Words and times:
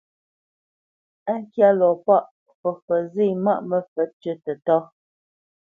Á 1.31 1.33
ŋkyá 1.41 1.69
lɔ 1.79 1.87
pâʼ, 2.05 2.25
fəfǒt 2.59 2.87
zê 3.13 3.25
maʼ 3.45 3.59
məfǒt 3.69 4.09
tʉ́ 4.21 4.35
tətá. 4.43 4.77